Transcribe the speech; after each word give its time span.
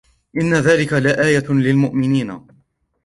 إِنَّ 0.37 0.61
فِي 0.61 0.67
ذَلِكَ 0.69 0.93
لَآيَةً 0.93 1.49
لِلْمُؤْمِنِينَ 1.51 2.41